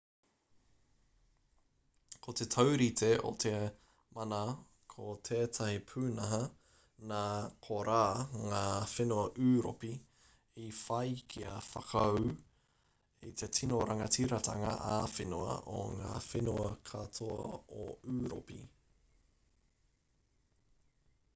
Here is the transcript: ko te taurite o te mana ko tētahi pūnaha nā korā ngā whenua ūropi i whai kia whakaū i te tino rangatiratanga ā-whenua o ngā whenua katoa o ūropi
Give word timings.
ko 2.27 2.33
te 2.37 2.45
taurite 2.53 3.09
o 3.31 3.33
te 3.43 3.51
mana 4.17 4.39
ko 4.93 5.09
tētahi 5.29 5.75
pūnaha 5.91 6.39
nā 7.11 7.19
korā 7.67 7.99
ngā 8.53 8.63
whenua 8.93 9.27
ūropi 9.49 9.91
i 10.63 10.71
whai 10.79 11.13
kia 11.35 11.53
whakaū 11.67 12.25
i 13.29 13.35
te 13.43 13.51
tino 13.59 13.83
rangatiratanga 13.93 14.73
ā-whenua 14.95 15.61
o 15.81 15.87
ngā 16.01 16.17
whenua 16.31 16.69
katoa 16.93 17.55
o 17.85 17.87
ūropi 18.17 18.61